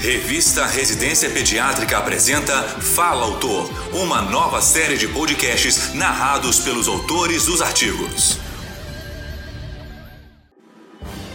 Revista 0.00 0.66
Residência 0.66 1.30
Pediátrica 1.30 1.96
apresenta 1.96 2.52
Fala 2.62 3.24
Autor, 3.24 3.70
uma 3.94 4.20
nova 4.20 4.60
série 4.60 4.96
de 4.98 5.08
podcasts 5.08 5.94
narrados 5.94 6.60
pelos 6.60 6.86
autores 6.86 7.46
dos 7.46 7.62
artigos. 7.62 8.38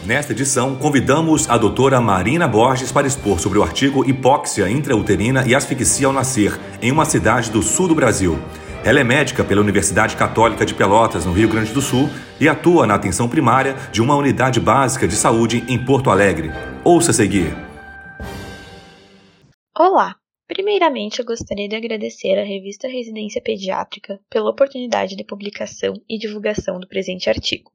Nesta 0.05 0.31
edição, 0.31 0.75
convidamos 0.75 1.49
a 1.49 1.57
doutora 1.57 1.99
Marina 1.99 2.47
Borges 2.47 2.91
para 2.91 3.07
expor 3.07 3.39
sobre 3.39 3.57
o 3.57 3.63
artigo 3.63 4.07
Hipóxia 4.07 4.69
intrauterina 4.69 5.43
e 5.45 5.55
asfixia 5.55 6.07
ao 6.07 6.13
nascer, 6.13 6.57
em 6.81 6.91
uma 6.91 7.03
cidade 7.03 7.49
do 7.49 7.63
sul 7.63 7.87
do 7.87 7.95
Brasil. 7.95 8.39
Ela 8.83 8.99
é 8.99 9.03
médica 9.03 9.43
pela 9.43 9.61
Universidade 9.61 10.15
Católica 10.15 10.65
de 10.65 10.75
Pelotas, 10.75 11.25
no 11.25 11.33
Rio 11.33 11.49
Grande 11.49 11.73
do 11.73 11.81
Sul, 11.81 12.09
e 12.39 12.47
atua 12.47 12.85
na 12.85 12.93
atenção 12.93 13.27
primária 13.27 13.75
de 13.91 14.01
uma 14.01 14.15
unidade 14.15 14.59
básica 14.59 15.07
de 15.07 15.15
saúde 15.15 15.63
em 15.67 15.83
Porto 15.83 16.09
Alegre. 16.09 16.51
Ouça 16.83 17.11
seguir. 17.11 17.70
Olá! 19.83 20.15
Primeiramente, 20.47 21.17
eu 21.17 21.25
gostaria 21.25 21.67
de 21.67 21.75
agradecer 21.75 22.37
à 22.37 22.43
revista 22.43 22.87
Residência 22.87 23.41
Pediátrica 23.41 24.19
pela 24.29 24.51
oportunidade 24.51 25.15
de 25.15 25.23
publicação 25.23 25.95
e 26.07 26.19
divulgação 26.19 26.79
do 26.79 26.87
presente 26.87 27.31
artigo. 27.31 27.71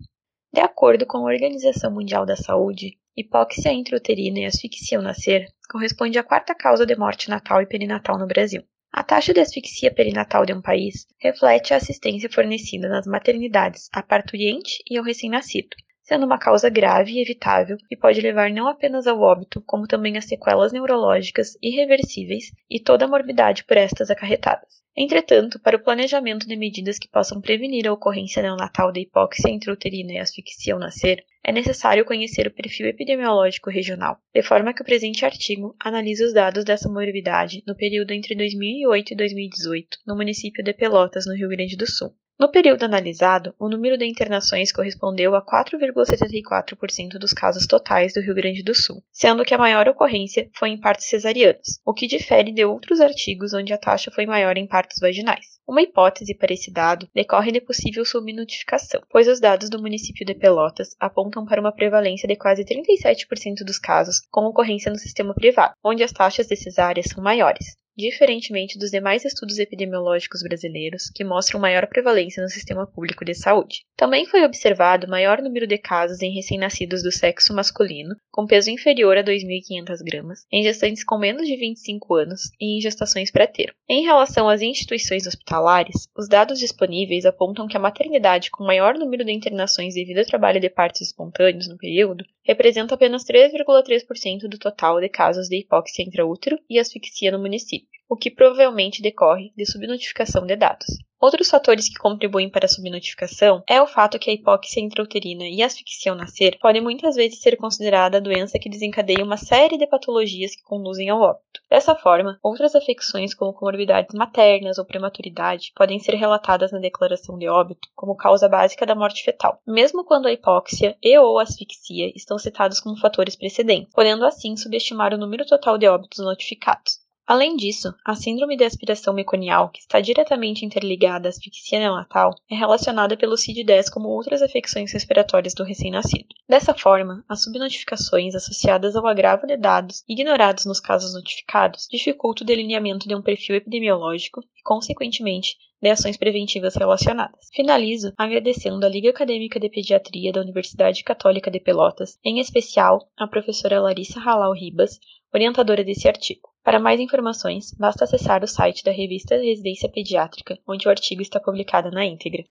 De 0.54 0.60
acordo 0.60 1.04
com 1.04 1.18
a 1.18 1.32
Organização 1.32 1.92
Mundial 1.92 2.24
da 2.24 2.36
Saúde, 2.36 2.96
hipóxia 3.16 3.72
intrauterina 3.72 4.38
e 4.38 4.44
asfixia 4.44 4.98
ao 4.98 5.02
nascer 5.02 5.48
corresponde 5.68 6.16
à 6.16 6.22
quarta 6.22 6.54
causa 6.54 6.86
de 6.86 6.94
morte 6.94 7.28
natal 7.28 7.60
e 7.60 7.66
perinatal 7.66 8.16
no 8.16 8.28
Brasil. 8.28 8.62
A 8.92 9.02
taxa 9.02 9.34
de 9.34 9.40
asfixia 9.40 9.92
perinatal 9.92 10.46
de 10.46 10.52
um 10.52 10.62
país 10.62 11.08
reflete 11.18 11.74
a 11.74 11.78
assistência 11.78 12.30
fornecida 12.30 12.88
nas 12.88 13.04
maternidades 13.04 13.88
à 13.92 14.00
parturiente 14.00 14.80
e 14.88 14.96
ao 14.96 15.02
recém-nascido, 15.02 15.74
sendo 16.06 16.24
uma 16.24 16.38
causa 16.38 16.70
grave 16.70 17.12
e 17.12 17.20
evitável 17.20 17.76
e 17.90 17.96
pode 17.96 18.20
levar 18.20 18.48
não 18.50 18.68
apenas 18.68 19.08
ao 19.08 19.20
óbito, 19.20 19.60
como 19.66 19.88
também 19.88 20.16
a 20.16 20.20
sequelas 20.20 20.72
neurológicas 20.72 21.58
irreversíveis 21.60 22.52
e 22.70 22.78
toda 22.78 23.04
a 23.04 23.08
morbidade 23.08 23.64
por 23.64 23.76
estas 23.76 24.08
acarretadas. 24.08 24.86
Entretanto, 24.96 25.58
para 25.60 25.76
o 25.76 25.82
planejamento 25.82 26.46
de 26.46 26.56
medidas 26.56 26.98
que 26.98 27.10
possam 27.10 27.38
prevenir 27.38 27.86
a 27.86 27.92
ocorrência 27.92 28.40
neonatal 28.40 28.90
de 28.90 29.00
hipóxia 29.00 29.50
intrauterina 29.50 30.12
e 30.12 30.18
asfixia 30.18 30.72
ao 30.72 30.80
nascer, 30.80 31.22
é 31.44 31.52
necessário 31.52 32.04
conhecer 32.04 32.46
o 32.46 32.54
perfil 32.54 32.86
epidemiológico 32.86 33.68
regional, 33.68 34.16
de 34.32 34.42
forma 34.42 34.72
que 34.72 34.80
o 34.80 34.84
presente 34.86 35.24
artigo 35.24 35.76
analisa 35.78 36.24
os 36.24 36.32
dados 36.32 36.64
dessa 36.64 36.88
morbidade 36.88 37.62
no 37.66 37.76
período 37.76 38.12
entre 38.12 38.34
2008 38.34 39.12
e 39.12 39.16
2018 39.16 39.98
no 40.06 40.16
município 40.16 40.64
de 40.64 40.72
Pelotas, 40.72 41.26
no 41.26 41.34
Rio 41.34 41.48
Grande 41.48 41.76
do 41.76 41.86
Sul. 41.86 42.14
No 42.38 42.50
período 42.50 42.82
analisado, 42.82 43.54
o 43.58 43.66
número 43.66 43.96
de 43.96 44.04
internações 44.04 44.70
correspondeu 44.70 45.34
a 45.34 45.40
4,74% 45.40 47.12
dos 47.18 47.32
casos 47.32 47.66
totais 47.66 48.12
do 48.12 48.20
Rio 48.20 48.34
Grande 48.34 48.62
do 48.62 48.74
Sul, 48.74 49.02
sendo 49.10 49.42
que 49.42 49.54
a 49.54 49.58
maior 49.58 49.88
ocorrência 49.88 50.46
foi 50.52 50.68
em 50.68 50.78
partos 50.78 51.06
cesarianos, 51.06 51.80
o 51.82 51.94
que 51.94 52.06
difere 52.06 52.52
de 52.52 52.62
outros 52.62 53.00
artigos 53.00 53.54
onde 53.54 53.72
a 53.72 53.78
taxa 53.78 54.10
foi 54.10 54.26
maior 54.26 54.58
em 54.58 54.66
partos 54.66 54.98
vaginais. 55.00 55.58
Uma 55.66 55.80
hipótese 55.80 56.34
para 56.34 56.52
esse 56.52 56.70
dado 56.70 57.08
decorre 57.14 57.50
de 57.50 57.60
possível 57.62 58.04
subnotificação, 58.04 59.00
pois 59.08 59.26
os 59.28 59.40
dados 59.40 59.70
do 59.70 59.80
município 59.80 60.26
de 60.26 60.34
Pelotas 60.34 60.94
apontam 61.00 61.46
para 61.46 61.60
uma 61.60 61.72
prevalência 61.72 62.28
de 62.28 62.36
quase 62.36 62.66
37% 62.66 63.64
dos 63.64 63.78
casos 63.78 64.20
com 64.30 64.44
ocorrência 64.44 64.92
no 64.92 64.98
sistema 64.98 65.32
privado, 65.32 65.72
onde 65.82 66.04
as 66.04 66.12
taxas 66.12 66.46
de 66.46 66.54
cesáreas 66.54 67.06
são 67.06 67.24
maiores 67.24 67.78
diferentemente 67.96 68.78
dos 68.78 68.90
demais 68.90 69.24
estudos 69.24 69.58
epidemiológicos 69.58 70.42
brasileiros, 70.42 71.10
que 71.14 71.24
mostram 71.24 71.60
maior 71.60 71.86
prevalência 71.86 72.42
no 72.42 72.48
sistema 72.48 72.86
público 72.86 73.24
de 73.24 73.34
saúde. 73.34 73.84
Também 73.96 74.26
foi 74.26 74.44
observado 74.44 75.08
maior 75.08 75.40
número 75.40 75.66
de 75.66 75.78
casos 75.78 76.20
em 76.20 76.34
recém-nascidos 76.34 77.02
do 77.02 77.10
sexo 77.10 77.54
masculino, 77.54 78.14
com 78.30 78.46
peso 78.46 78.70
inferior 78.70 79.16
a 79.16 79.24
2.500 79.24 79.98
gramas, 80.04 80.46
em 80.52 80.62
gestantes 80.62 81.02
com 81.02 81.18
menos 81.18 81.46
de 81.46 81.56
25 81.56 82.14
anos 82.14 82.50
e 82.60 82.76
em 82.76 82.80
gestações 82.80 83.30
pré-termo. 83.30 83.74
Em 83.88 84.04
relação 84.04 84.48
às 84.48 84.60
instituições 84.60 85.26
hospitalares, 85.26 86.08
os 86.16 86.28
dados 86.28 86.58
disponíveis 86.58 87.24
apontam 87.24 87.66
que 87.66 87.76
a 87.76 87.80
maternidade 87.80 88.50
com 88.50 88.64
maior 88.64 88.94
número 88.94 89.24
de 89.24 89.32
internações 89.32 89.94
devido 89.94 90.18
ao 90.18 90.26
trabalho 90.26 90.60
de 90.60 90.68
partos 90.68 91.00
espontâneos 91.00 91.68
no 91.68 91.78
período 91.78 92.24
representa 92.44 92.94
apenas 92.94 93.24
3,3% 93.24 94.48
do 94.48 94.58
total 94.58 95.00
de 95.00 95.08
casos 95.08 95.48
de 95.48 95.60
hipóxia 95.60 96.04
intraútero 96.04 96.58
e 96.70 96.78
asfixia 96.78 97.32
no 97.32 97.40
município, 97.40 97.85
o 98.08 98.16
que 98.16 98.30
provavelmente 98.30 99.02
decorre 99.02 99.52
de 99.56 99.66
subnotificação 99.66 100.46
de 100.46 100.56
dados. 100.56 100.86
Outros 101.18 101.48
fatores 101.48 101.88
que 101.88 101.98
contribuem 101.98 102.50
para 102.50 102.66
a 102.66 102.68
subnotificação 102.68 103.62
é 103.66 103.80
o 103.80 103.86
fato 103.86 104.18
que 104.18 104.30
a 104.30 104.34
hipóxia 104.34 104.80
intrauterina 104.80 105.48
e 105.48 105.62
a 105.62 105.66
asfixia 105.66 106.12
ao 106.12 106.18
nascer 106.18 106.58
podem 106.60 106.82
muitas 106.82 107.16
vezes 107.16 107.40
ser 107.40 107.56
considerada 107.56 108.18
a 108.18 108.20
doença 108.20 108.58
que 108.58 108.68
desencadeia 108.68 109.24
uma 109.24 109.38
série 109.38 109.78
de 109.78 109.86
patologias 109.86 110.54
que 110.54 110.62
conduzem 110.62 111.08
ao 111.08 111.22
óbito. 111.22 111.62
Dessa 111.70 111.94
forma, 111.94 112.38
outras 112.42 112.74
afecções 112.74 113.34
como 113.34 113.54
comorbidades 113.54 114.14
maternas 114.14 114.76
ou 114.76 114.84
prematuridade 114.84 115.72
podem 115.74 115.98
ser 115.98 116.16
relatadas 116.16 116.70
na 116.70 116.78
declaração 116.78 117.38
de 117.38 117.48
óbito 117.48 117.88
como 117.94 118.14
causa 118.14 118.46
básica 118.46 118.84
da 118.84 118.94
morte 118.94 119.24
fetal, 119.24 119.58
mesmo 119.66 120.04
quando 120.04 120.26
a 120.26 120.32
hipóxia 120.32 120.98
e 121.02 121.18
ou 121.18 121.38
asfixia 121.38 122.12
estão 122.14 122.38
citados 122.38 122.78
como 122.78 123.00
fatores 123.00 123.34
precedentes, 123.36 123.90
podendo 123.94 124.26
assim 124.26 124.54
subestimar 124.54 125.14
o 125.14 125.18
número 125.18 125.46
total 125.46 125.78
de 125.78 125.88
óbitos 125.88 126.22
notificados. 126.22 127.05
Além 127.28 127.56
disso, 127.56 127.92
a 128.04 128.14
síndrome 128.14 128.56
de 128.56 128.62
aspiração 128.62 129.12
meconial, 129.12 129.70
que 129.70 129.80
está 129.80 130.00
diretamente 130.00 130.64
interligada 130.64 131.26
à 131.26 131.30
asfixia 131.30 131.80
neonatal, 131.80 132.36
é 132.48 132.54
relacionada 132.54 133.16
pelo 133.16 133.36
CID-10 133.36 133.90
como 133.90 134.10
outras 134.10 134.42
afecções 134.42 134.92
respiratórias 134.92 135.52
do 135.52 135.64
recém-nascido. 135.64 136.28
Dessa 136.48 136.72
forma, 136.72 137.24
as 137.28 137.42
subnotificações 137.42 138.36
associadas 138.36 138.94
ao 138.94 139.08
agravo 139.08 139.44
de 139.44 139.56
dados 139.56 140.04
ignorados 140.08 140.66
nos 140.66 140.78
casos 140.78 141.14
notificados 141.14 141.88
dificultam 141.90 142.44
o 142.44 142.46
delineamento 142.46 143.08
de 143.08 143.14
um 143.16 143.22
perfil 143.22 143.56
epidemiológico 143.56 144.40
e, 144.56 144.62
consequentemente, 144.62 145.56
de 145.82 145.90
ações 145.90 146.16
preventivas 146.16 146.76
relacionadas. 146.76 147.48
Finalizo 147.52 148.12
agradecendo 148.16 148.86
à 148.86 148.88
Liga 148.88 149.10
Acadêmica 149.10 149.58
de 149.58 149.68
Pediatria 149.68 150.32
da 150.32 150.42
Universidade 150.42 151.02
Católica 151.02 151.50
de 151.50 151.58
Pelotas, 151.58 152.20
em 152.24 152.38
especial 152.38 153.10
à 153.16 153.26
professora 153.26 153.80
Larissa 153.80 154.20
Halal 154.20 154.52
Ribas, 154.54 155.00
orientadora 155.34 155.82
desse 155.82 156.06
artigo. 156.06 156.54
Para 156.66 156.78
mais 156.80 156.98
informações, 156.98 157.72
basta 157.78 158.02
acessar 158.02 158.42
o 158.42 158.48
site 158.48 158.82
da 158.82 158.90
revista 158.90 159.36
Residência 159.36 159.88
Pediátrica, 159.88 160.58
onde 160.66 160.88
o 160.88 160.90
artigo 160.90 161.22
está 161.22 161.38
publicado 161.38 161.92
na 161.92 162.04
íntegra. 162.04 162.42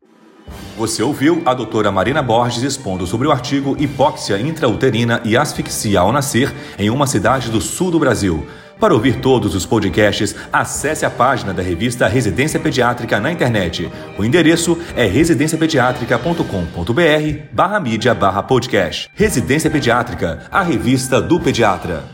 Você 0.77 1.03
ouviu 1.03 1.43
a 1.45 1.53
doutora 1.53 1.91
Marina 1.91 2.23
Borges 2.23 2.63
expondo 2.63 3.09
sobre 3.09 3.27
o 3.27 3.33
artigo 3.33 3.75
Hipóxia 3.77 4.39
intrauterina 4.39 5.21
e 5.25 5.37
asfixia 5.37 5.99
ao 5.99 6.13
nascer 6.13 6.55
em 6.79 6.91
uma 6.91 7.09
cidade 7.09 7.51
do 7.51 7.61
sul 7.61 7.91
do 7.91 7.99
Brasil. 7.99 8.47
Para 8.79 8.95
ouvir 8.95 9.21
todos 9.21 9.53
os 9.53 9.67
podcasts, 9.67 10.37
acesse 10.53 11.05
a 11.05 11.11
página 11.11 11.53
da 11.53 11.63
revista 11.63 12.07
Residência 12.07 12.61
Pediátrica 12.61 13.19
na 13.19 13.33
internet. 13.33 13.91
O 14.17 14.25
endereço 14.25 14.79
é 14.95 15.07
residenciapediatrica.com.br 15.07 17.49
barra 17.51 17.81
mídia 17.81 18.15
barra 18.15 18.45
podcast. 18.45 19.11
Residência 19.13 19.69
Pediátrica, 19.69 20.47
a 20.53 20.63
revista 20.63 21.21
do 21.21 21.41
pediatra. 21.41 22.14